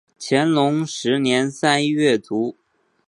[0.19, 2.55] 乾隆十年三月卒。